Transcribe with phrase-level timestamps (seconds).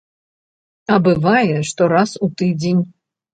[0.95, 2.81] А бывае, што раз у тыдзень.